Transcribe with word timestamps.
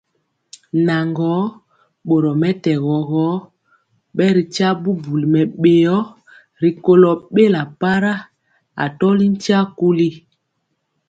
Naŋgɔɔ, 0.85 1.41
boromɛtɛgɔ 2.07 2.95
gɔ, 3.09 3.25
bɛritya 4.15 4.67
bubuli 4.83 5.27
mɛbéo 5.33 5.97
rikɔlɔ 6.61 7.11
bela 7.33 7.61
para, 7.79 8.13
atɔli 8.83 9.25
ntia 9.33 9.59
kuli. 9.77 10.09